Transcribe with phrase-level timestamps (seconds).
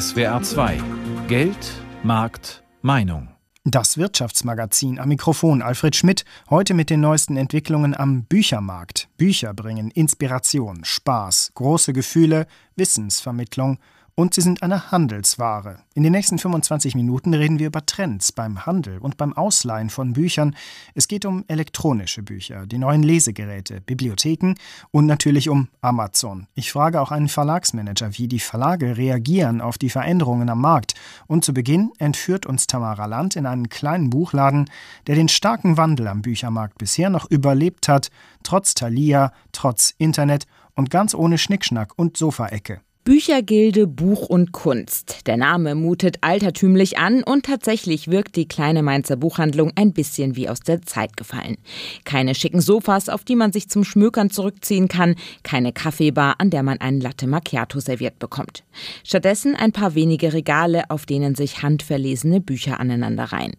[0.00, 0.80] SWR 2
[1.28, 1.70] Geld,
[2.02, 3.28] Markt, Meinung.
[3.64, 9.10] Das Wirtschaftsmagazin am Mikrofon Alfred Schmidt, heute mit den neuesten Entwicklungen am Büchermarkt.
[9.18, 13.76] Bücher bringen Inspiration, Spaß, große Gefühle, Wissensvermittlung
[14.14, 15.78] und sie sind eine Handelsware.
[15.94, 20.12] In den nächsten 25 Minuten reden wir über Trends beim Handel und beim Ausleihen von
[20.12, 20.54] Büchern.
[20.94, 24.54] Es geht um elektronische Bücher, die neuen Lesegeräte, Bibliotheken
[24.90, 26.46] und natürlich um Amazon.
[26.54, 30.94] Ich frage auch einen Verlagsmanager, wie die Verlage reagieren auf die Veränderungen am Markt.
[31.26, 34.68] Und zu Beginn entführt uns Tamara Land in einen kleinen Buchladen,
[35.06, 38.10] der den starken Wandel am Büchermarkt bisher noch überlebt hat,
[38.42, 42.82] trotz Thalia, trotz Internet und ganz ohne Schnickschnack und Sofaecke.
[43.04, 45.26] Büchergilde Buch und Kunst.
[45.26, 50.48] Der Name mutet altertümlich an und tatsächlich wirkt die kleine Mainzer Buchhandlung ein bisschen wie
[50.48, 51.56] aus der Zeit gefallen.
[52.04, 56.62] Keine schicken Sofas, auf die man sich zum Schmökern zurückziehen kann, keine Kaffeebar, an der
[56.62, 58.62] man einen Latte Macchiato serviert bekommt.
[59.02, 63.54] Stattdessen ein paar wenige Regale, auf denen sich handverlesene Bücher aneinanderreihen.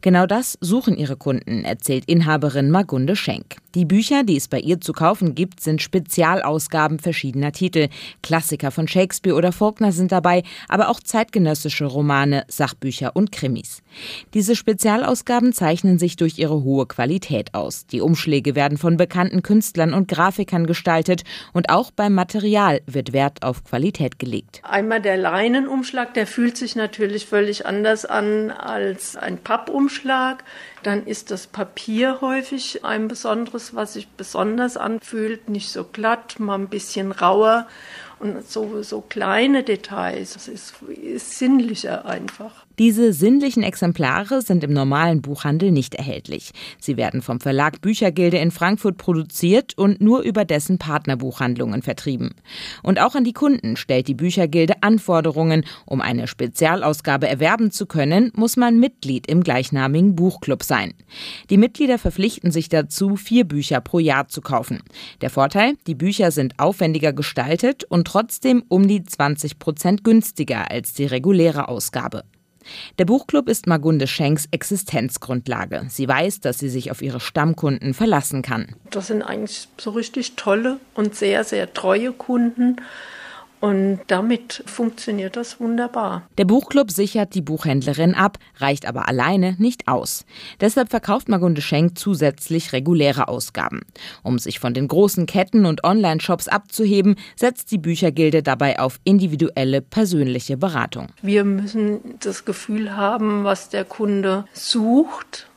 [0.00, 3.58] Genau das suchen ihre Kunden, erzählt Inhaberin Magunde Schenk.
[3.76, 7.88] Die Bücher, die es bei ihr zu kaufen gibt, sind Spezialausgaben verschiedener Titel.
[8.20, 13.82] Klassiker von Shakespeare oder Faulkner sind dabei, aber auch zeitgenössische Romane, Sachbücher und Krimis.
[14.34, 17.86] Diese Spezialausgaben zeichnen sich durch ihre hohe Qualität aus.
[17.86, 23.44] Die Umschläge werden von bekannten Künstlern und Grafikern gestaltet und auch beim Material wird Wert
[23.44, 24.62] auf Qualität gelegt.
[24.64, 30.42] Einmal der Leinenumschlag, der fühlt sich natürlich völlig anders an als ein Pappumschlag.
[30.82, 36.56] Dann ist das Papier häufig ein besonderes, was sich besonders anfühlt, nicht so glatt, mal
[36.56, 37.66] ein bisschen rauer.
[38.18, 42.66] Und so, so kleine Details, das ist, ist sinnlicher einfach.
[42.80, 46.52] Diese sinnlichen Exemplare sind im normalen Buchhandel nicht erhältlich.
[46.78, 52.30] Sie werden vom Verlag Büchergilde in Frankfurt produziert und nur über dessen Partnerbuchhandlungen vertrieben.
[52.82, 55.66] Und auch an die Kunden stellt die Büchergilde Anforderungen.
[55.84, 60.94] Um eine Spezialausgabe erwerben zu können, muss man Mitglied im gleichnamigen Buchclub sein.
[61.50, 64.80] Die Mitglieder verpflichten sich dazu, vier Bücher pro Jahr zu kaufen.
[65.20, 70.94] Der Vorteil, die Bücher sind aufwendiger gestaltet und trotzdem um die 20 Prozent günstiger als
[70.94, 72.24] die reguläre Ausgabe.
[72.98, 75.86] Der Buchclub ist Magunde Schenks Existenzgrundlage.
[75.88, 78.74] Sie weiß, dass sie sich auf ihre Stammkunden verlassen kann.
[78.90, 82.76] Das sind eigentlich so richtig tolle und sehr, sehr treue Kunden.
[83.60, 86.22] Und damit funktioniert das wunderbar.
[86.38, 90.24] Der Buchclub sichert die Buchhändlerin ab, reicht aber alleine nicht aus.
[90.60, 93.82] Deshalb verkauft Magunde Schenk zusätzlich reguläre Ausgaben.
[94.22, 99.82] Um sich von den großen Ketten und Online-Shops abzuheben, setzt die Büchergilde dabei auf individuelle,
[99.82, 101.08] persönliche Beratung.
[101.20, 105.50] Wir müssen das Gefühl haben, was der Kunde sucht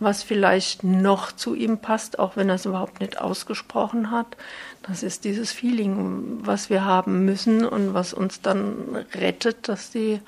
[0.00, 4.36] was vielleicht noch zu ihm passt, auch wenn er es überhaupt nicht ausgesprochen hat.
[4.82, 10.20] Das ist dieses Feeling, was wir haben müssen und was uns dann rettet, dass die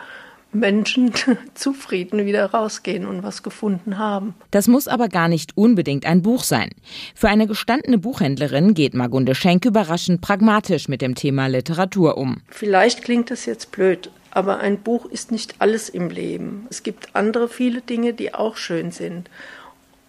[0.53, 1.13] Menschen
[1.55, 4.35] zufrieden wieder rausgehen und was gefunden haben.
[4.51, 6.71] Das muss aber gar nicht unbedingt ein Buch sein.
[7.15, 12.43] Für eine gestandene Buchhändlerin geht Magunde Schenk überraschend pragmatisch mit dem Thema Literatur um.
[12.49, 16.67] Vielleicht klingt es jetzt blöd, aber ein Buch ist nicht alles im Leben.
[16.69, 19.31] Es gibt andere viele Dinge, die auch schön sind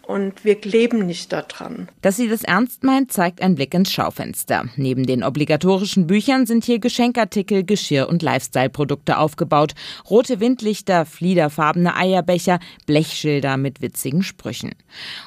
[0.05, 1.87] und wir kleben nicht daran.
[2.01, 4.65] Dass sie das ernst meint, zeigt ein Blick ins Schaufenster.
[4.75, 9.73] Neben den obligatorischen Büchern sind hier Geschenkartikel, Geschirr und Lifestyle-Produkte aufgebaut.
[10.09, 14.75] Rote Windlichter, fliederfarbene Eierbecher, Blechschilder mit witzigen Sprüchen.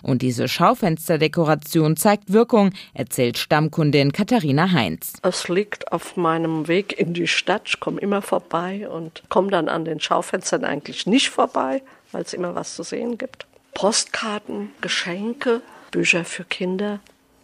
[0.03, 5.15] Und diese Schaufensterdekoration zeigt Wirkung, erzählt Stammkundin Katharina Heinz.
[5.23, 7.63] Es liegt auf meinem Weg in die Stadt.
[7.67, 11.83] Ich komme immer vorbei und komme dann an den Schaufenstern eigentlich nicht vorbei,
[12.13, 13.47] weil es immer was zu sehen gibt.
[13.77, 15.61] Postkarten, Geschenke,
[15.91, 17.01] Bücher für Kinder.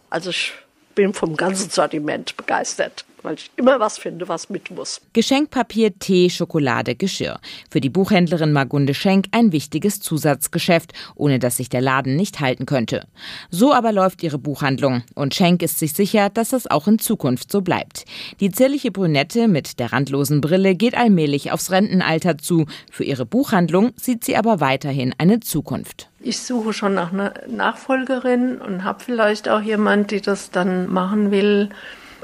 [0.09, 0.51] Also ich
[0.95, 5.01] bin vom ganzen Sortiment begeistert weil ich immer was finde, was mit muss.
[5.13, 7.39] Geschenkpapier, Tee, Schokolade, Geschirr.
[7.69, 12.65] Für die Buchhändlerin Magunde Schenk ein wichtiges Zusatzgeschäft, ohne dass sich der Laden nicht halten
[12.65, 13.07] könnte.
[13.49, 17.51] So aber läuft ihre Buchhandlung und Schenk ist sich sicher, dass das auch in Zukunft
[17.51, 18.05] so bleibt.
[18.39, 22.65] Die zierliche Brünette mit der randlosen Brille geht allmählich aufs Rentenalter zu.
[22.91, 26.09] Für ihre Buchhandlung sieht sie aber weiterhin eine Zukunft.
[26.25, 31.31] Ich suche schon nach einer Nachfolgerin und habe vielleicht auch jemand, die das dann machen
[31.31, 31.69] will.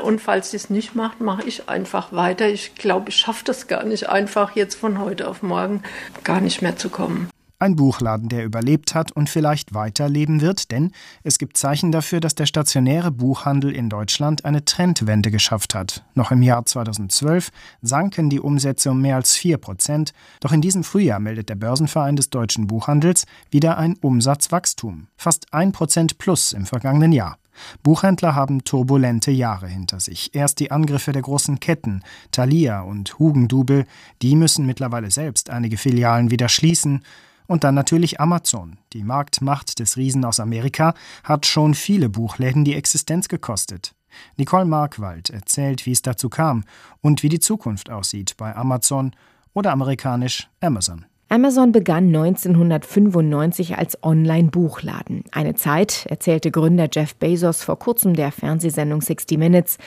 [0.03, 2.47] Und falls sie es nicht macht, mache ich einfach weiter.
[2.47, 5.83] Ich glaube, ich schaffe das gar nicht einfach, jetzt von heute auf morgen
[6.23, 7.29] gar nicht mehr zu kommen.
[7.61, 10.93] Ein Buchladen, der überlebt hat und vielleicht weiterleben wird, denn
[11.23, 16.05] es gibt Zeichen dafür, dass der stationäre Buchhandel in Deutschland eine Trendwende geschafft hat.
[16.13, 17.49] Noch im Jahr 2012
[17.81, 22.15] sanken die Umsätze um mehr als 4 Prozent, doch in diesem Frühjahr meldet der Börsenverein
[22.15, 25.07] des deutschen Buchhandels wieder ein Umsatzwachstum.
[25.17, 27.38] Fast 1 Prozent plus im vergangenen Jahr.
[27.83, 30.33] Buchhändler haben turbulente Jahre hinter sich.
[30.33, 33.85] Erst die Angriffe der großen Ketten, Thalia und Hugendubel,
[34.21, 37.03] die müssen mittlerweile selbst einige Filialen wieder schließen.
[37.47, 38.77] Und dann natürlich Amazon.
[38.93, 40.93] Die Marktmacht des Riesen aus Amerika
[41.23, 43.95] hat schon viele Buchläden die Existenz gekostet.
[44.37, 46.63] Nicole Markwald erzählt, wie es dazu kam
[47.01, 49.13] und wie die Zukunft aussieht bei Amazon
[49.53, 51.05] oder amerikanisch Amazon.
[51.31, 55.25] Amazon begann 1995 als Online-Buchladen.
[55.31, 59.77] Eine Zeit, erzählte Gründer Jeff Bezos vor kurzem der Fernsehsendung 60 Minutes,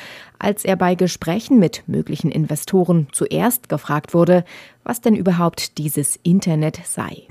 [0.42, 4.44] als er bei Gesprächen mit möglichen Investoren zuerst gefragt wurde,
[4.82, 7.28] was denn überhaupt dieses Internet sei.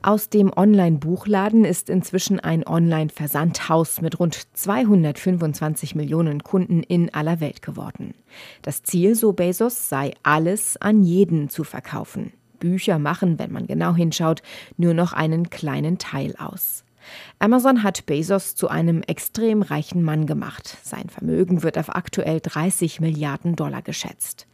[0.00, 7.60] Aus dem Online-Buchladen ist inzwischen ein Online-Versandhaus mit rund 225 Millionen Kunden in aller Welt
[7.60, 8.14] geworden.
[8.62, 12.32] Das Ziel, so Bezos, sei alles an jeden zu verkaufen.
[12.58, 14.40] Bücher machen, wenn man genau hinschaut,
[14.78, 16.84] nur noch einen kleinen Teil aus.
[17.38, 20.76] Amazon hat Bezos zu einem extrem reichen Mann gemacht.
[20.82, 24.46] Sein Vermögen wird auf aktuell 30 Milliarden Dollar geschätzt.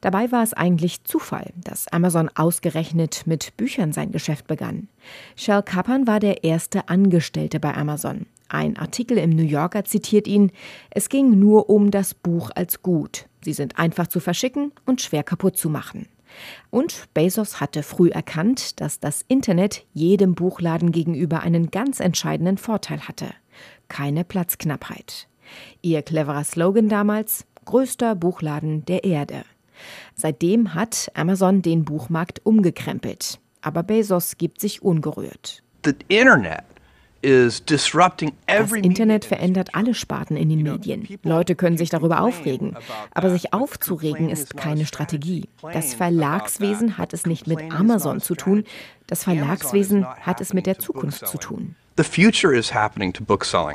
[0.00, 4.88] Dabei war es eigentlich Zufall, dass Amazon ausgerechnet mit Büchern sein Geschäft begann.
[5.36, 8.26] Shell Kappan war der erste Angestellte bei Amazon.
[8.48, 10.52] Ein Artikel im New Yorker zitiert ihn,
[10.90, 13.26] es ging nur um das Buch als Gut.
[13.42, 16.06] Sie sind einfach zu verschicken und schwer kaputt zu machen.
[16.70, 23.00] Und Bezos hatte früh erkannt, dass das Internet jedem Buchladen gegenüber einen ganz entscheidenden Vorteil
[23.08, 23.28] hatte.
[23.88, 25.28] Keine Platzknappheit.
[25.82, 29.44] Ihr cleverer Slogan damals, größter Buchladen der Erde.
[30.14, 33.38] Seitdem hat Amazon den Buchmarkt umgekrempelt.
[33.60, 35.62] Aber Bezos gibt sich ungerührt.
[35.84, 36.64] The Internet
[37.66, 41.08] das Internet verändert alle Sparten in den Medien.
[41.22, 42.76] Leute können sich darüber aufregen.
[43.12, 45.48] Aber sich aufzuregen ist keine Strategie.
[45.72, 48.64] Das Verlagswesen hat es nicht mit Amazon zu tun.
[49.06, 51.74] Das Verlagswesen hat es mit der Zukunft zu tun.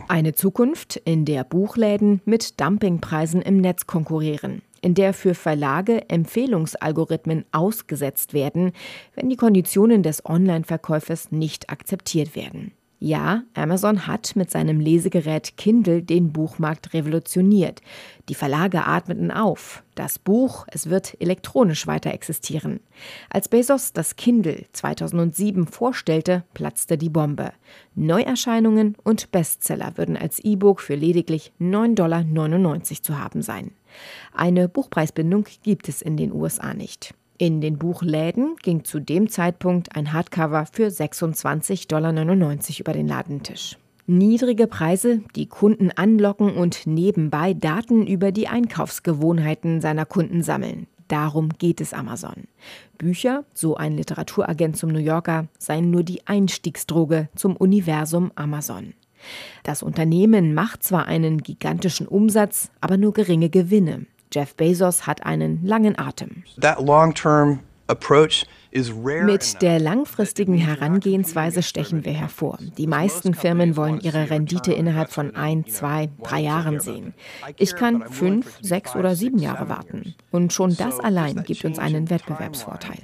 [0.07, 7.45] Eine Zukunft, in der Buchläden mit Dumpingpreisen im Netz konkurrieren in der für Verlage Empfehlungsalgorithmen
[7.51, 8.71] ausgesetzt werden,
[9.15, 12.71] wenn die Konditionen des Online-Verkäufers nicht akzeptiert werden.
[13.03, 17.81] Ja, Amazon hat mit seinem Lesegerät Kindle den Buchmarkt revolutioniert.
[18.29, 19.81] Die Verlage atmeten auf.
[19.95, 22.79] Das Buch, es wird elektronisch weiter existieren.
[23.31, 27.53] Als Bezos das Kindle 2007 vorstellte, platzte die Bombe.
[27.95, 32.23] Neuerscheinungen und Bestseller würden als E-Book für lediglich 9,99 Dollar
[33.01, 33.71] zu haben sein.
[34.31, 37.15] Eine Buchpreisbindung gibt es in den USA nicht.
[37.41, 42.13] In den Buchläden ging zu dem Zeitpunkt ein Hardcover für 26,99 Dollar
[42.79, 43.79] über den Ladentisch.
[44.05, 50.85] Niedrige Preise, die Kunden anlocken und nebenbei Daten über die Einkaufsgewohnheiten seiner Kunden sammeln.
[51.07, 52.43] Darum geht es Amazon.
[52.99, 58.93] Bücher, so ein Literaturagent zum New Yorker, seien nur die Einstiegsdroge zum Universum Amazon.
[59.63, 64.05] Das Unternehmen macht zwar einen gigantischen Umsatz, aber nur geringe Gewinne.
[64.33, 66.43] Jeff Bezos hat einen langen Atem.
[68.73, 72.57] Mit der langfristigen Herangehensweise stechen wir hervor.
[72.77, 77.13] Die meisten Firmen wollen ihre Rendite innerhalb von ein, zwei, drei Jahren sehen.
[77.57, 80.15] Ich kann fünf, sechs oder sieben Jahre warten.
[80.31, 82.99] Und schon das allein gibt uns einen Wettbewerbsvorteil.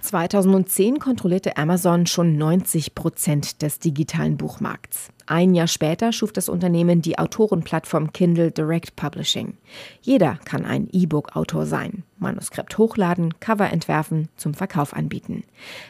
[0.00, 5.10] 2010 kontrollierte Amazon schon 90 Prozent des digitalen Buchmarkts.
[5.26, 9.58] Ein Jahr später schuf das Unternehmen die Autorenplattform Kindle Direct Publishing.
[10.00, 15.44] Jeder kann ein E-Book-Autor sein, Manuskript hochladen, Cover entwerfen, zum Verkauf anbieten.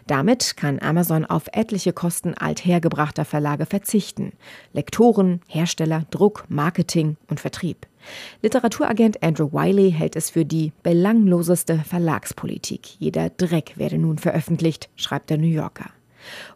[0.07, 4.33] Damit kann Amazon auf etliche Kosten althergebrachter Verlage verzichten.
[4.73, 7.87] Lektoren, Hersteller, Druck, Marketing und Vertrieb.
[8.43, 13.01] Literaturagent Andrew Wiley hält es für die belangloseste Verlagspolitik.
[13.01, 15.91] Jeder Dreck werde nun veröffentlicht, schreibt der New Yorker.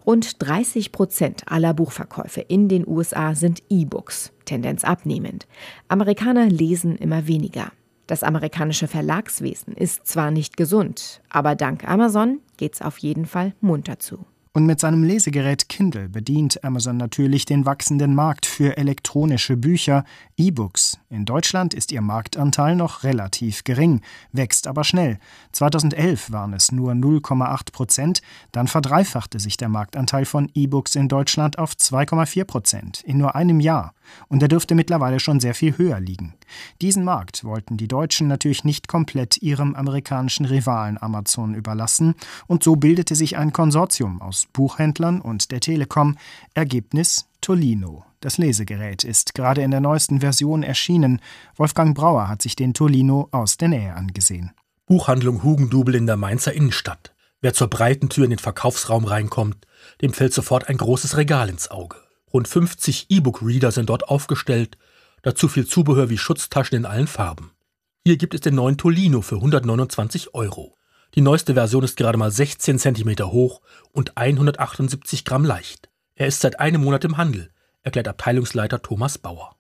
[0.07, 5.47] Rund 30 Prozent aller Buchverkäufe in den USA sind E-Books, Tendenz abnehmend.
[5.89, 7.73] Amerikaner lesen immer weniger.
[8.07, 13.99] Das amerikanische Verlagswesen ist zwar nicht gesund, aber dank Amazon geht's auf jeden Fall munter
[13.99, 14.25] zu.
[14.55, 20.05] Und mit seinem Lesegerät Kindle bedient Amazon natürlich den wachsenden Markt für elektronische Bücher,
[20.37, 20.99] E-Books.
[21.09, 25.19] In Deutschland ist ihr Marktanteil noch relativ gering, wächst aber schnell.
[25.53, 31.59] 2011 waren es nur 0,8 Prozent, dann verdreifachte sich der Marktanteil von E-Books in Deutschland
[31.59, 33.95] auf 2,4 Prozent in nur einem Jahr.
[34.29, 36.35] Und er dürfte mittlerweile schon sehr viel höher liegen.
[36.83, 42.15] Diesen Markt wollten die Deutschen natürlich nicht komplett ihrem amerikanischen Rivalen Amazon überlassen,
[42.47, 46.17] und so bildete sich ein Konsortium aus Buchhändlern und der Telekom.
[46.55, 48.05] Ergebnis Tolino.
[48.21, 51.21] Das Lesegerät ist gerade in der neuesten Version erschienen.
[51.57, 54.53] Wolfgang Brauer hat sich den Tolino aus der Nähe angesehen.
[54.87, 57.15] Buchhandlung Hugendubel in der Mainzer Innenstadt.
[57.41, 59.67] Wer zur breiten Tür in den Verkaufsraum reinkommt,
[60.01, 61.97] dem fällt sofort ein großes Regal ins Auge.
[62.33, 64.79] Rund 50 E-Book-Reader sind dort aufgestellt,
[65.23, 67.51] dazu viel Zubehör wie Schutztaschen in allen Farben.
[68.05, 70.77] Hier gibt es den neuen Tolino für 129 Euro.
[71.15, 73.61] Die neueste Version ist gerade mal 16 cm hoch
[73.93, 75.91] und 178 Gramm leicht.
[76.15, 77.51] Er ist seit einem Monat im Handel,
[77.83, 79.55] erklärt Abteilungsleiter Thomas Bauer.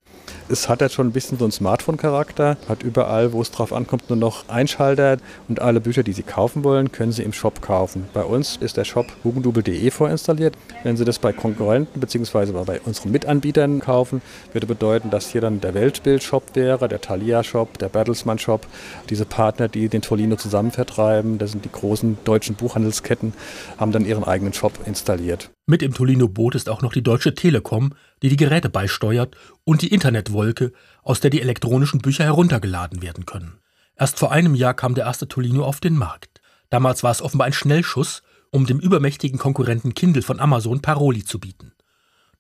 [0.48, 4.10] Es hat jetzt schon ein bisschen so einen Smartphone-Charakter, hat überall, wo es drauf ankommt,
[4.10, 5.16] nur noch Einschalter
[5.48, 8.06] und alle Bücher, die Sie kaufen wollen, können Sie im Shop kaufen.
[8.12, 10.54] Bei uns ist der Shop hugendubel.de vorinstalliert.
[10.82, 12.52] Wenn Sie das bei Konkurrenten bzw.
[12.64, 14.20] bei unseren Mitanbietern kaufen,
[14.52, 18.66] würde bedeuten, dass hier dann der Weltbild-Shop wäre, der Thalia-Shop, der Bertelsmann-Shop,
[19.08, 23.32] diese Partner, die den Tolino zusammen vertreiben, das sind die großen deutschen Buchhandelsketten,
[23.78, 25.50] haben dann ihren eigenen Shop installiert.
[25.64, 29.92] Mit im Tolino-Boot ist auch noch die Deutsche Telekom, die die Geräte beisteuert und die
[29.92, 33.58] Internetwolke, aus der die elektronischen Bücher heruntergeladen werden können.
[33.96, 36.40] Erst vor einem Jahr kam der erste Tolino auf den Markt.
[36.70, 41.38] Damals war es offenbar ein Schnellschuss, um dem übermächtigen Konkurrenten Kindle von Amazon Paroli zu
[41.38, 41.72] bieten.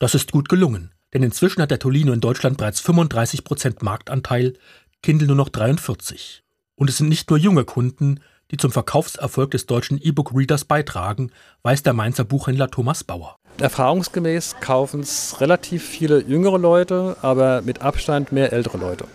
[0.00, 4.54] Das ist gut gelungen, denn inzwischen hat der Tolino in Deutschland bereits 35% Marktanteil,
[5.02, 6.42] Kindle nur noch 43.
[6.74, 8.20] Und es sind nicht nur junge Kunden,
[8.52, 11.30] die zum Verkaufserfolg des deutschen E-Book-Readers beitragen,
[11.62, 13.36] weiß der Mainzer Buchhändler Thomas Bauer.
[13.58, 19.06] Erfahrungsgemäß kaufen es relativ viele jüngere Leute, aber mit Abstand mehr ältere Leute.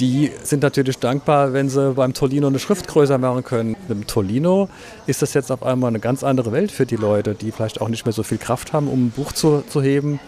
[0.00, 3.76] Die sind natürlich dankbar, wenn sie beim Tolino eine Schrift größer machen können.
[3.88, 4.68] Mit dem Tolino
[5.06, 7.88] ist das jetzt auf einmal eine ganz andere Welt für die Leute, die vielleicht auch
[7.88, 10.18] nicht mehr so viel Kraft haben, um ein Buch zu, zu heben.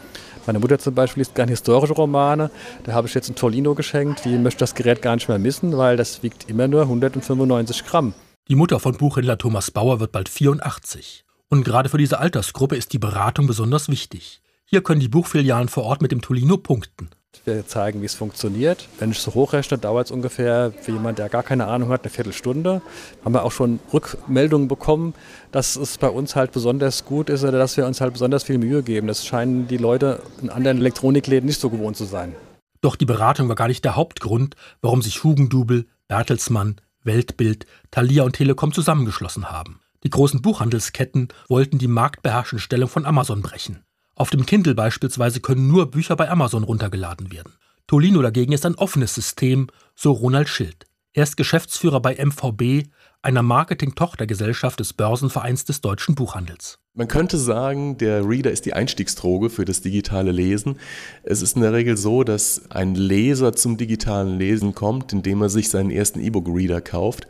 [0.47, 2.50] Meine Mutter zum Beispiel liest gerne historische Romane.
[2.85, 4.25] Da habe ich jetzt ein Tolino geschenkt.
[4.26, 8.14] Die möchte das Gerät gar nicht mehr missen, weil das wiegt immer nur 195 Gramm.
[8.48, 11.24] Die Mutter von Buchhändler Thomas Bauer wird bald 84.
[11.48, 14.42] Und gerade für diese Altersgruppe ist die Beratung besonders wichtig.
[14.66, 17.08] Hier können die Buchfilialen vor Ort mit dem Tolino punkten.
[17.46, 18.86] Wir zeigen, wie es funktioniert.
[18.98, 22.10] Wenn ich so hochrechne, dauert es ungefähr für jemand, der gar keine Ahnung hat, eine
[22.10, 22.82] Viertelstunde.
[23.24, 25.14] Haben wir auch schon Rückmeldungen bekommen,
[25.50, 28.58] dass es bei uns halt besonders gut ist oder dass wir uns halt besonders viel
[28.58, 29.06] Mühe geben.
[29.06, 32.36] Das scheinen die Leute in anderen Elektronikläden nicht so gewohnt zu sein.
[32.82, 38.32] Doch die Beratung war gar nicht der Hauptgrund, warum sich Hugendubel, Bertelsmann, Weltbild, Thalia und
[38.32, 39.80] Telekom zusammengeschlossen haben.
[40.02, 43.84] Die großen Buchhandelsketten wollten die marktbeherrschende Stellung von Amazon brechen.
[44.14, 47.54] Auf dem Kindle beispielsweise können nur Bücher bei Amazon runtergeladen werden.
[47.87, 50.87] Tolino dagegen ist ein offenes System, so Ronald Schild.
[51.12, 52.88] Er ist Geschäftsführer bei MVB,
[53.23, 56.78] einer Marketing-Tochtergesellschaft des Börsenvereins des deutschen Buchhandels.
[56.96, 60.78] Man könnte sagen, der Reader ist die Einstiegsdroge für das digitale Lesen.
[61.24, 65.48] Es ist in der Regel so, dass ein Leser zum digitalen Lesen kommt, indem er
[65.48, 67.26] sich seinen ersten E-Book-Reader kauft.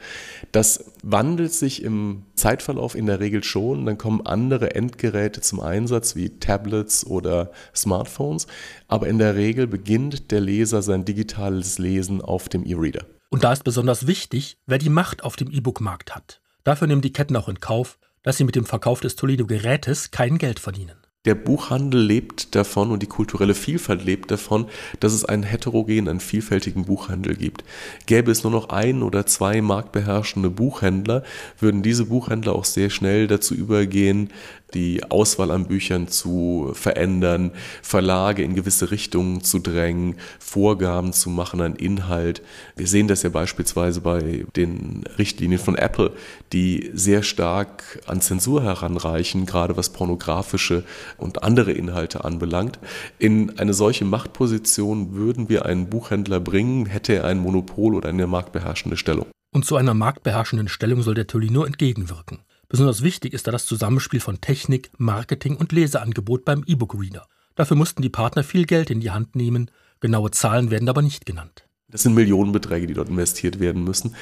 [0.53, 3.87] Das wandelt sich im Zeitverlauf in der Regel schon.
[3.87, 8.47] Dann kommen andere Endgeräte zum Einsatz, wie Tablets oder Smartphones.
[8.87, 13.07] Aber in der Regel beginnt der Leser sein digitales Lesen auf dem E-Reader.
[13.31, 16.43] Und da ist besonders wichtig, wer die Macht auf dem E-Book-Markt hat.
[16.65, 20.39] Dafür nehmen die Ketten auch in Kauf, dass sie mit dem Verkauf des Toledo-Gerätes kein
[20.39, 21.04] Geld verdienen.
[21.25, 24.67] Der Buchhandel lebt davon und die kulturelle Vielfalt lebt davon,
[25.01, 27.65] dass es einen heterogenen, einen vielfältigen Buchhandel gibt.
[28.05, 31.23] Gäbe es nur noch ein oder zwei marktbeherrschende Buchhändler,
[31.59, 34.29] würden diese Buchhändler auch sehr schnell dazu übergehen,
[34.75, 41.61] die Auswahl an Büchern zu verändern, Verlage in gewisse Richtungen zu drängen, Vorgaben zu machen
[41.61, 42.43] an Inhalt.
[42.77, 46.13] Wir sehen das ja beispielsweise bei den Richtlinien von Apple,
[46.53, 50.85] die sehr stark an Zensur heranreichen, gerade was pornografische
[51.19, 52.79] und andere Inhalte anbelangt.
[53.19, 58.27] In eine solche Machtposition würden wir einen Buchhändler bringen, hätte er ein Monopol oder eine
[58.27, 59.27] marktbeherrschende Stellung.
[59.53, 62.41] Und zu einer marktbeherrschenden Stellung soll der Tolino entgegenwirken.
[62.69, 67.27] Besonders wichtig ist da das Zusammenspiel von Technik, Marketing und Leseangebot beim E-Book-Reader.
[67.55, 71.25] Dafür mussten die Partner viel Geld in die Hand nehmen, genaue Zahlen werden aber nicht
[71.25, 71.67] genannt.
[71.95, 74.17] Das sind Millionenbeträge, die dort investiert werden müssen.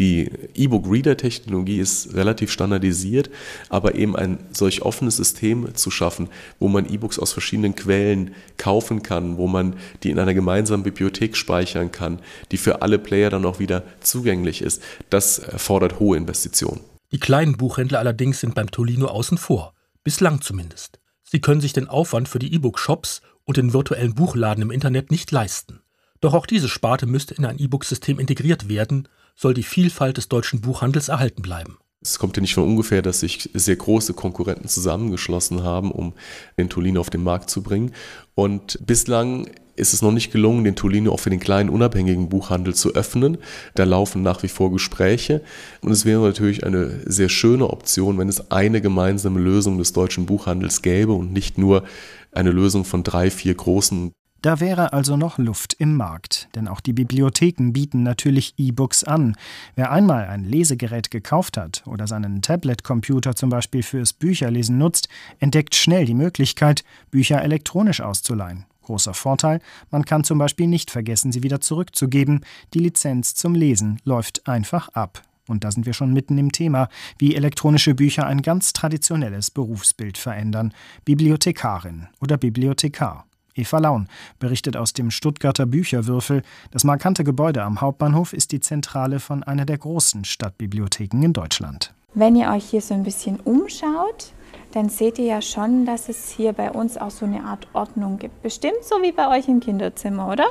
[0.00, 3.30] Die E-Book-Reader-Technologie ist relativ standardisiert,
[3.68, 9.04] aber eben ein solch offenes System zu schaffen, wo man E-Books aus verschiedenen Quellen kaufen
[9.04, 12.18] kann, wo man die in einer gemeinsamen Bibliothek speichern kann,
[12.50, 16.80] die für alle Player dann auch wieder zugänglich ist, das erfordert hohe Investitionen.
[17.12, 20.98] Die kleinen Buchhändler allerdings sind beim Tolino außen vor, bislang zumindest.
[21.22, 25.30] Sie können sich den Aufwand für die E-Book-Shops und den virtuellen Buchladen im Internet nicht
[25.30, 25.81] leisten.
[26.22, 30.60] Doch auch diese Sparte müsste in ein E-Book-System integriert werden, soll die Vielfalt des deutschen
[30.60, 31.78] Buchhandels erhalten bleiben.
[32.00, 36.14] Es kommt ja nicht von ungefähr, dass sich sehr große Konkurrenten zusammengeschlossen haben, um
[36.58, 37.92] den Tolino auf den Markt zu bringen.
[38.34, 42.74] Und bislang ist es noch nicht gelungen, den Tolino auch für den kleinen unabhängigen Buchhandel
[42.74, 43.38] zu öffnen.
[43.74, 45.42] Da laufen nach wie vor Gespräche
[45.80, 50.26] und es wäre natürlich eine sehr schöne Option, wenn es eine gemeinsame Lösung des deutschen
[50.26, 51.82] Buchhandels gäbe und nicht nur
[52.30, 54.12] eine Lösung von drei, vier großen
[54.42, 59.36] Da wäre also noch Luft im Markt, denn auch die Bibliotheken bieten natürlich E-Books an.
[59.76, 65.08] Wer einmal ein Lesegerät gekauft hat oder seinen Tablet-Computer zum Beispiel fürs Bücherlesen nutzt,
[65.38, 66.82] entdeckt schnell die Möglichkeit,
[67.12, 68.64] Bücher elektronisch auszuleihen.
[68.82, 69.60] Großer Vorteil,
[69.92, 72.44] man kann zum Beispiel nicht vergessen, sie wieder zurückzugeben.
[72.74, 75.22] Die Lizenz zum Lesen läuft einfach ab.
[75.46, 80.18] Und da sind wir schon mitten im Thema, wie elektronische Bücher ein ganz traditionelles Berufsbild
[80.18, 80.74] verändern.
[81.04, 83.24] Bibliothekarin oder Bibliothekar.
[83.54, 86.42] Eva Laun berichtet aus dem Stuttgarter Bücherwürfel.
[86.70, 91.92] Das markante Gebäude am Hauptbahnhof ist die Zentrale von einer der großen Stadtbibliotheken in Deutschland.
[92.14, 94.32] Wenn ihr euch hier so ein bisschen umschaut,
[94.72, 98.18] dann seht ihr ja schon, dass es hier bei uns auch so eine Art Ordnung
[98.18, 98.42] gibt.
[98.42, 100.46] Bestimmt so wie bei euch im Kinderzimmer, oder?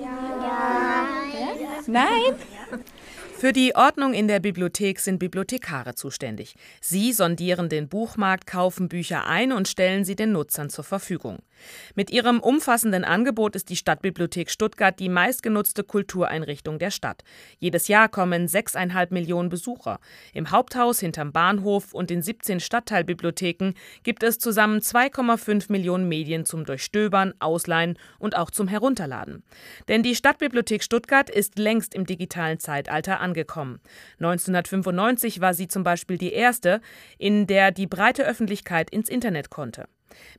[0.00, 0.06] Ja.
[0.42, 1.08] ja.
[1.86, 2.34] Nein?
[3.42, 6.54] Für die Ordnung in der Bibliothek sind Bibliothekare zuständig.
[6.80, 11.38] Sie sondieren den Buchmarkt, kaufen Bücher ein und stellen sie den Nutzern zur Verfügung.
[11.94, 17.22] Mit ihrem umfassenden Angebot ist die Stadtbibliothek Stuttgart die meistgenutzte Kultureinrichtung der Stadt.
[17.58, 19.98] Jedes Jahr kommen sechseinhalb Millionen Besucher.
[20.32, 26.64] Im Haupthaus hinterm Bahnhof und in 17 Stadtteilbibliotheken gibt es zusammen 2,5 Millionen Medien zum
[26.64, 29.42] Durchstöbern, Ausleihen und auch zum Herunterladen.
[29.88, 33.80] Denn die Stadtbibliothek Stuttgart ist längst im digitalen Zeitalter angekommen.
[34.18, 36.80] 1995 war sie zum Beispiel die erste,
[37.18, 39.86] in der die breite Öffentlichkeit ins Internet konnte.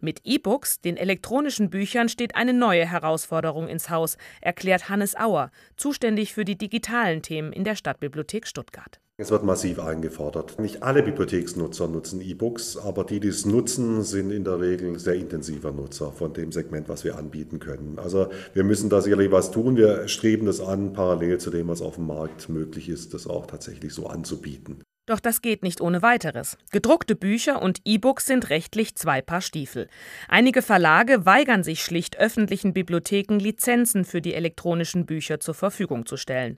[0.01, 6.34] Mit E-Books, den elektronischen Büchern, steht eine neue Herausforderung ins Haus, erklärt Hannes Auer, zuständig
[6.34, 9.00] für die digitalen Themen in der Stadtbibliothek Stuttgart.
[9.15, 10.60] Es wird massiv eingefordert.
[10.60, 15.13] Nicht alle Bibliotheksnutzer nutzen E-Books, aber die, die es nutzen, sind in der Regel sehr
[15.13, 18.00] intensiver Nutzer von dem Segment, was wir anbieten können.
[18.00, 19.77] Also wir müssen da sicherlich was tun.
[19.77, 23.46] Wir streben das an, parallel zu dem, was auf dem Markt möglich ist, das auch
[23.46, 24.82] tatsächlich so anzubieten.
[25.06, 26.58] Doch das geht nicht ohne weiteres.
[26.72, 29.90] Gedruckte Bücher und E-Books sind rechtlich zwei Paar Stiefel.
[30.30, 36.16] Einige Verlage weigern sich schlicht, öffentlichen Bibliotheken Lizenzen für die elektronischen Bücher zur Verfügung zu
[36.16, 36.58] stellen.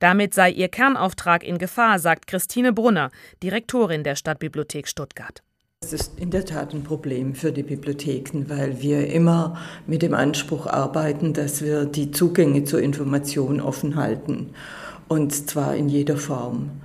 [0.00, 3.10] Damit sei ihr Kernauftrag in Gefahr, sagt Christine Brunner,
[3.44, 5.44] Direktorin der Stadtbibliothek Stuttgart.
[5.84, 10.14] Es ist in der Tat ein Problem für die Bibliotheken, weil wir immer mit dem
[10.14, 14.50] Anspruch arbeiten, dass wir die Zugänge zur Information offen halten.
[15.06, 16.80] Und zwar in jeder Form.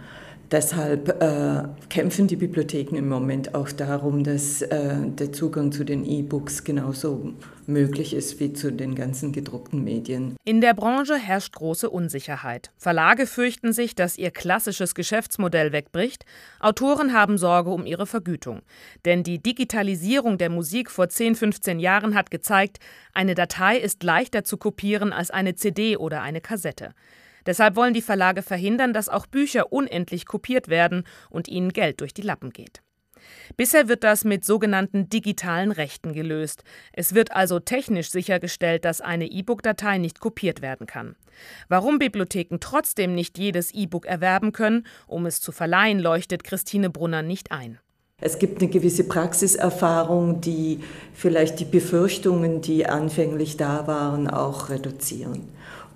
[0.51, 6.03] Deshalb äh, kämpfen die Bibliotheken im Moment auch darum, dass äh, der Zugang zu den
[6.03, 7.33] E-Books genauso
[7.67, 10.35] möglich ist wie zu den ganzen gedruckten Medien.
[10.45, 12.71] In der Branche herrscht große Unsicherheit.
[12.77, 16.25] Verlage fürchten sich, dass ihr klassisches Geschäftsmodell wegbricht.
[16.59, 18.61] Autoren haben Sorge um ihre Vergütung.
[19.05, 22.79] Denn die Digitalisierung der Musik vor 10, 15 Jahren hat gezeigt,
[23.13, 26.95] eine Datei ist leichter zu kopieren als eine CD oder eine Kassette.
[27.45, 32.13] Deshalb wollen die Verlage verhindern, dass auch Bücher unendlich kopiert werden und ihnen Geld durch
[32.13, 32.81] die Lappen geht.
[33.57, 36.63] Bisher wird das mit sogenannten digitalen Rechten gelöst.
[36.93, 41.15] Es wird also technisch sichergestellt, dass eine E-Book-Datei nicht kopiert werden kann.
[41.67, 47.21] Warum Bibliotheken trotzdem nicht jedes E-Book erwerben können, um es zu verleihen, leuchtet Christine Brunner
[47.21, 47.79] nicht ein.
[48.21, 50.81] Es gibt eine gewisse Praxiserfahrung, die
[51.13, 55.47] vielleicht die Befürchtungen, die anfänglich da waren, auch reduzieren.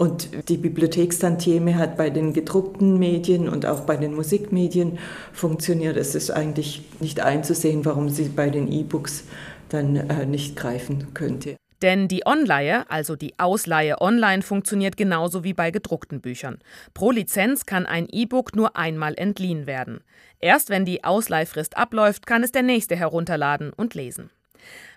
[0.04, 5.00] Und die Bibliothekstantieme hat bei den gedruckten Medien und auch bei den Musikmedien
[5.32, 5.96] funktioniert.
[5.96, 9.24] Es ist eigentlich nicht einzusehen, warum sie bei den E-Books
[9.70, 11.56] dann äh, nicht greifen könnte.
[11.82, 16.60] Denn die Onleihe, also die Ausleihe online, funktioniert genauso wie bei gedruckten Büchern.
[16.94, 20.02] Pro Lizenz kann ein E-Book nur einmal entliehen werden.
[20.42, 24.32] Erst wenn die Ausleihfrist abläuft, kann es der nächste herunterladen und lesen.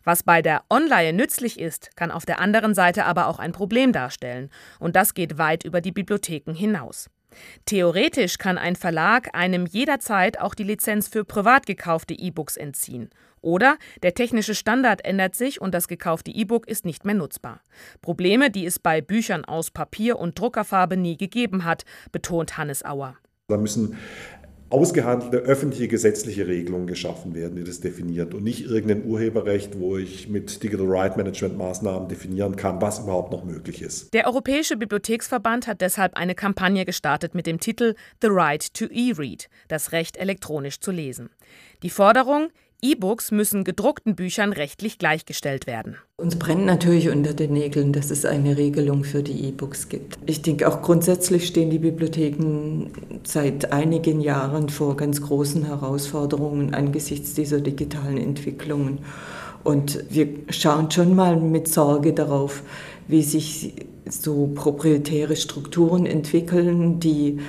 [0.04, 3.92] Was bei der Online nützlich ist, kann auf der anderen Seite aber auch ein Problem
[3.92, 7.10] darstellen, und das geht weit über die Bibliotheken hinaus.
[7.64, 13.10] Theoretisch kann ein Verlag einem jederzeit auch die Lizenz für privat gekaufte E-Books entziehen.
[13.40, 17.60] Oder der technische Standard ändert sich und das gekaufte E-Book ist nicht mehr nutzbar.
[18.02, 23.16] Probleme, die es bei Büchern aus Papier und Druckerfarbe nie gegeben hat, betont Hannes Auer.
[23.48, 23.96] Da müssen
[24.68, 30.28] ausgehandelte öffentliche gesetzliche Regelungen geschaffen werden, die das definiert und nicht irgendein Urheberrecht, wo ich
[30.28, 34.12] mit Digital Right Management Maßnahmen definieren kann, was überhaupt noch möglich ist.
[34.12, 39.48] Der Europäische Bibliotheksverband hat deshalb eine Kampagne gestartet mit dem Titel The Right to E-Read,
[39.68, 41.30] das Recht elektronisch zu lesen.
[41.82, 42.48] Die Forderung,
[42.82, 45.96] E-Books müssen gedruckten Büchern rechtlich gleichgestellt werden.
[46.16, 50.18] Uns brennt natürlich unter den Nägeln, dass es eine Regelung für die E-Books gibt.
[50.26, 52.90] Ich denke, auch grundsätzlich stehen die Bibliotheken
[53.24, 58.98] seit einigen Jahren vor ganz großen Herausforderungen angesichts dieser digitalen Entwicklungen.
[59.64, 62.62] Und wir schauen schon mal mit Sorge darauf,
[63.08, 63.74] wie sich
[64.08, 67.40] so proprietäre Strukturen entwickeln, die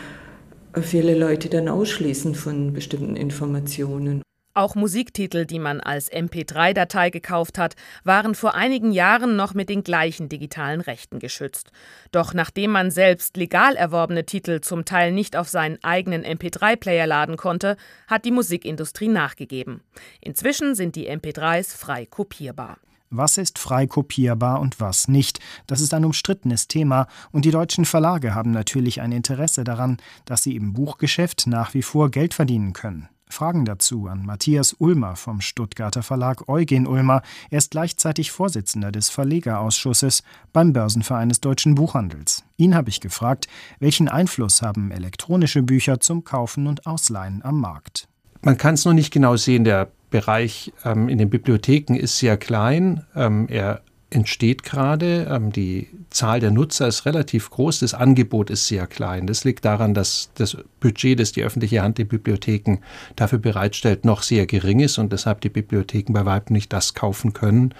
[0.81, 4.21] viele Leute dann ausschließen von bestimmten Informationen.
[4.57, 9.83] Auch Musiktitel, die man als MP3-Datei gekauft hat, waren vor einigen Jahren noch mit den
[9.83, 11.69] gleichen digitalen Rechten geschützt.
[12.11, 17.37] Doch nachdem man selbst legal erworbene Titel zum Teil nicht auf seinen eigenen MP3-Player laden
[17.37, 19.83] konnte, hat die Musikindustrie nachgegeben.
[20.21, 22.79] Inzwischen sind die MP3s frei kopierbar.
[23.11, 25.39] Was ist frei kopierbar und was nicht?
[25.67, 30.41] Das ist ein umstrittenes Thema und die deutschen Verlage haben natürlich ein Interesse daran, dass
[30.41, 33.07] sie im Buchgeschäft nach wie vor Geld verdienen können.
[33.29, 37.21] Fragen dazu an Matthias Ulmer vom Stuttgarter Verlag Eugen Ulmer.
[37.49, 42.43] Er ist gleichzeitig Vorsitzender des Verlegerausschusses beim Börsenverein des deutschen Buchhandels.
[42.57, 43.47] Ihn habe ich gefragt,
[43.79, 48.07] welchen Einfluss haben elektronische Bücher zum Kaufen und Ausleihen am Markt?
[48.41, 49.63] Man kann es noch nicht genau sehen.
[49.63, 53.05] Der Bereich ähm, in den Bibliotheken ist sehr klein.
[53.15, 55.27] Ähm, er entsteht gerade.
[55.29, 59.27] Ähm, die Zahl der Nutzer ist relativ groß, das Angebot ist sehr klein.
[59.27, 62.77] Das liegt daran, dass das Budget, das die öffentliche Hand der Bibliotheken
[63.15, 67.33] dafür bereitstellt, noch sehr gering ist und deshalb die Bibliotheken bei weitem nicht das kaufen
[67.33, 67.73] können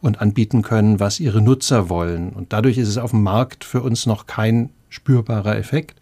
[0.00, 2.30] und anbieten können, was ihre Nutzer wollen.
[2.30, 5.98] Und dadurch ist es auf dem Markt für uns noch kein spürbarer Effekt.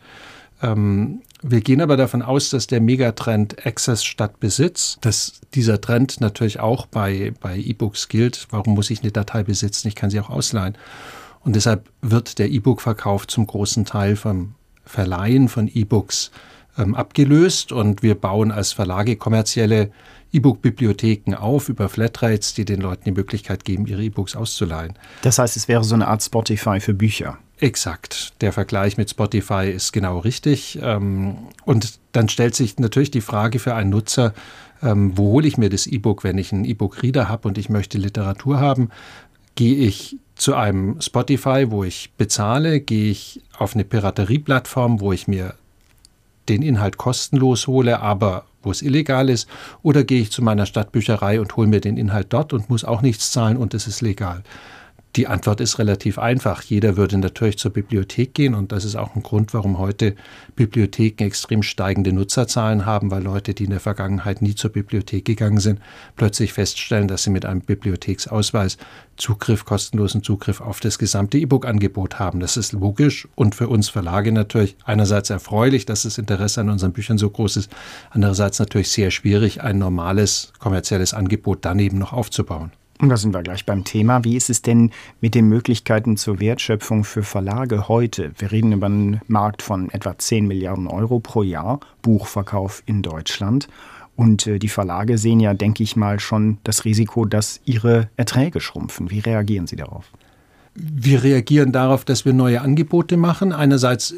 [0.63, 6.21] Ähm, wir gehen aber davon aus, dass der Megatrend Access statt Besitz, dass dieser Trend
[6.21, 8.47] natürlich auch bei, bei E-Books gilt.
[8.51, 9.89] Warum muss ich eine Datei besitzen?
[9.89, 10.79] Ich kann sie auch ausleihen.
[11.41, 16.31] Und deshalb wird der E-Book-Verkauf zum großen Teil vom Verleihen von E-Books
[16.79, 19.91] ähm, abgelöst und wir bauen als Verlage kommerzielle
[20.33, 24.95] E-Book-Bibliotheken auf über Flatrates, die den Leuten die Möglichkeit geben, ihre E-Books auszuleihen.
[25.23, 27.39] Das heißt, es wäre so eine Art Spotify für Bücher.
[27.63, 28.33] Exakt.
[28.41, 30.81] Der Vergleich mit Spotify ist genau richtig.
[30.83, 34.35] Ähm, und dann stellt sich natürlich die Frage für einen Nutzer,
[34.83, 37.99] ähm, wo hole ich mir das E-Book, wenn ich einen E-Book-Reader habe und ich möchte
[37.99, 38.91] Literatur haben?
[39.55, 42.81] Gehe ich zu einem Spotify, wo ich bezahle?
[42.81, 45.55] Gehe ich auf eine Piraterieplattform, wo ich mir
[46.49, 49.49] den Inhalt kostenlos hole, aber wo es illegal ist?
[49.85, 53.03] Oder gehe ich zu meiner Stadtbücherei und hole mir den Inhalt dort und muss auch
[53.03, 54.43] nichts zahlen und es ist legal?
[55.15, 56.63] Die Antwort ist relativ einfach.
[56.63, 60.15] Jeder würde natürlich zur Bibliothek gehen und das ist auch ein Grund, warum heute
[60.57, 65.61] Bibliotheken extrem steigende Nutzerzahlen haben, weil Leute, die in der Vergangenheit nie zur Bibliothek gegangen
[65.61, 65.81] sind,
[66.17, 68.79] plötzlich feststellen, dass sie mit einem Bibliotheksausweis
[69.19, 72.41] Zugriff, kostenlosen Zugriff auf das gesamte E-Book-Angebot haben.
[72.41, 76.95] Das ist logisch und für uns Verlage natürlich einerseits erfreulich, dass das Interesse an unseren
[76.95, 77.71] Büchern so groß ist,
[78.09, 82.73] andererseits natürlich sehr schwierig, ein normales kommerzielles Angebot daneben noch aufzubauen.
[83.03, 84.23] Und da sind wir gleich beim Thema.
[84.23, 88.31] Wie ist es denn mit den Möglichkeiten zur Wertschöpfung für Verlage heute?
[88.39, 93.67] Wir reden über einen Markt von etwa 10 Milliarden Euro pro Jahr, Buchverkauf in Deutschland.
[94.15, 98.61] Und äh, die Verlage sehen ja, denke ich mal, schon das Risiko, dass ihre Erträge
[98.61, 99.11] schrumpfen.
[99.11, 100.05] Wie reagieren Sie darauf?
[100.77, 103.53] Wir reagieren darauf, dass wir neue Angebote machen.
[103.53, 104.15] Einerseits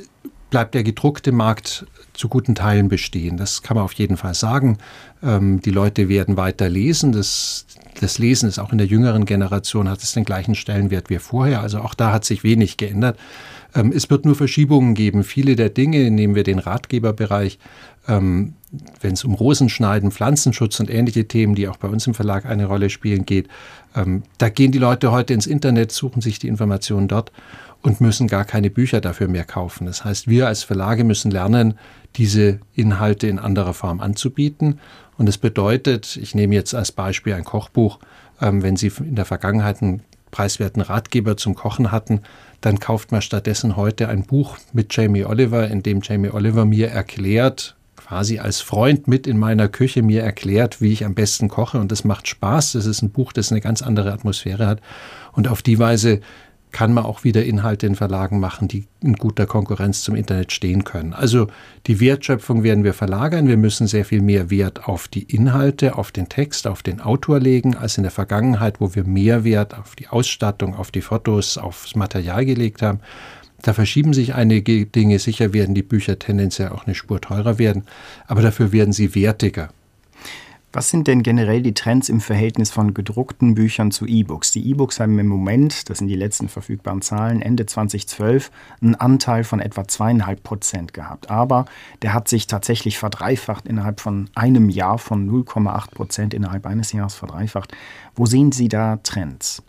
[0.51, 3.37] bleibt der gedruckte Markt zu guten Teilen bestehen.
[3.37, 4.79] Das kann man auf jeden Fall sagen.
[5.23, 7.13] Ähm, die Leute werden weiter lesen.
[7.13, 7.67] Das,
[8.01, 11.61] das Lesen ist auch in der jüngeren Generation, hat es den gleichen Stellenwert wie vorher.
[11.61, 13.19] Also auch da hat sich wenig geändert.
[13.75, 15.25] Ähm, es wird nur Verschiebungen geben.
[15.25, 17.59] Viele der Dinge, nehmen wir den Ratgeberbereich,
[18.09, 18.55] ähm,
[19.01, 22.67] wenn es um Rosenschneiden, Pflanzenschutz und ähnliche Themen, die auch bei uns im Verlag eine
[22.67, 23.49] Rolle spielen, geht,
[23.95, 27.31] ähm, da gehen die Leute heute ins Internet, suchen sich die Informationen dort
[27.83, 29.87] und müssen gar keine Bücher dafür mehr kaufen.
[29.87, 31.75] Das heißt, wir als Verlage müssen lernen,
[32.17, 34.81] diese Inhalte in anderer Form anzubieten.
[35.17, 37.99] Und es bedeutet, ich nehme jetzt als Beispiel ein Kochbuch,
[38.41, 42.23] ähm, wenn Sie in der Vergangenheit einen preiswerten Ratgeber zum Kochen hatten,
[42.61, 46.89] dann kauft man stattdessen heute ein Buch mit Jamie Oliver, in dem Jamie Oliver mir
[46.89, 51.79] erklärt, quasi als Freund mit in meiner Küche mir erklärt, wie ich am besten koche.
[51.79, 52.73] Und das macht Spaß.
[52.73, 54.81] Das ist ein Buch, das eine ganz andere Atmosphäre hat.
[55.33, 56.21] Und auf die Weise
[56.75, 60.83] kann man auch wieder Inhalte in Verlagen machen, die in guter Konkurrenz zum Internet stehen
[60.83, 61.13] können.
[61.13, 61.47] Also
[61.87, 63.47] die Wertschöpfung werden wir verlagern.
[63.47, 67.39] Wir müssen sehr viel mehr Wert auf die Inhalte, auf den Text, auf den Autor
[67.39, 71.59] legen, als in der Vergangenheit, wo wir mehr Wert auf die Ausstattung, auf die Fotos,
[71.59, 72.99] aufs Material gelegt haben.
[73.63, 75.21] Da verschieben sich einige Dinge.
[75.21, 77.85] Sicher werden die Bücher tendenziell auch eine Spur teurer werden,
[78.27, 79.69] aber dafür werden sie wertiger.
[80.75, 84.51] Was sind denn generell die Trends im Verhältnis von gedruckten Büchern zu E-Books?
[84.51, 88.51] Die E-Books haben im Moment, das sind die letzten verfügbaren Zahlen, Ende 2012
[88.83, 91.31] einen Anteil von etwa zweieinhalb Prozent gehabt.
[91.31, 91.67] Aber
[92.03, 97.15] der hat sich tatsächlich verdreifacht innerhalb von einem Jahr, von 0,8 Prozent innerhalb eines Jahres
[97.15, 97.73] verdreifacht.
[98.17, 99.63] Wo sehen Sie da Trends?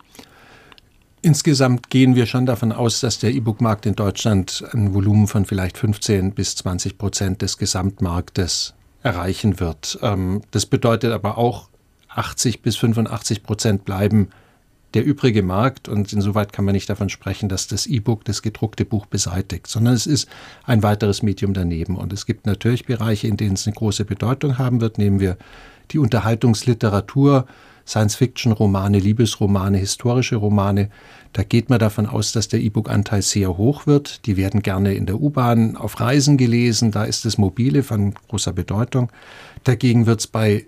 [1.22, 5.78] Insgesamt gehen wir schon davon aus, dass der E-Book-Markt in Deutschland ein Volumen von vielleicht
[5.78, 8.75] 15 bis 20 Prozent des Gesamtmarktes
[9.06, 9.98] erreichen wird.
[10.02, 11.68] Ähm, das bedeutet aber auch,
[12.08, 14.30] 80 bis 85 Prozent bleiben
[14.94, 18.84] der übrige Markt und insoweit kann man nicht davon sprechen, dass das E-Book das gedruckte
[18.86, 20.28] Buch beseitigt, sondern es ist
[20.64, 21.96] ein weiteres Medium daneben.
[21.96, 24.96] Und es gibt natürlich Bereiche, in denen es eine große Bedeutung haben wird.
[24.96, 25.36] Nehmen wir
[25.90, 27.46] die Unterhaltungsliteratur,
[27.86, 30.90] Science-Fiction-Romane, Liebesromane, historische Romane.
[31.32, 34.26] Da geht man davon aus, dass der E-Book-Anteil sehr hoch wird.
[34.26, 36.90] Die werden gerne in der U-Bahn auf Reisen gelesen.
[36.90, 39.10] Da ist das Mobile von großer Bedeutung.
[39.64, 40.66] Dagegen wird es bei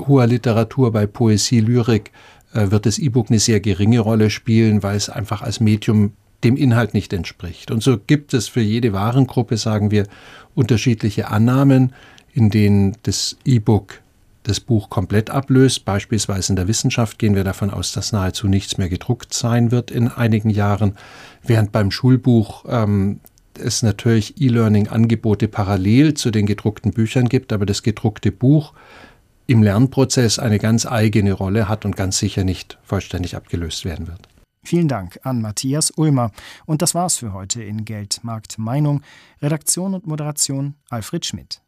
[0.00, 2.12] hoher Literatur, bei Poesie, Lyrik,
[2.54, 6.12] äh, wird das E-Book eine sehr geringe Rolle spielen, weil es einfach als Medium
[6.44, 7.70] dem Inhalt nicht entspricht.
[7.70, 10.06] Und so gibt es für jede Warengruppe, sagen wir,
[10.54, 11.92] unterschiedliche Annahmen,
[12.32, 14.00] in denen das E-Book
[14.48, 15.84] das Buch komplett ablöst.
[15.84, 19.90] Beispielsweise in der Wissenschaft gehen wir davon aus, dass nahezu nichts mehr gedruckt sein wird
[19.90, 20.96] in einigen Jahren,
[21.42, 23.20] während beim Schulbuch ähm,
[23.58, 28.72] es natürlich E-Learning-Angebote parallel zu den gedruckten Büchern gibt, aber das gedruckte Buch
[29.46, 34.28] im Lernprozess eine ganz eigene Rolle hat und ganz sicher nicht vollständig abgelöst werden wird.
[34.64, 36.32] Vielen Dank an Matthias Ulmer.
[36.64, 39.02] Und das war's für heute in Geld, Markt, Meinung.
[39.40, 41.60] Redaktion und Moderation Alfred Schmidt.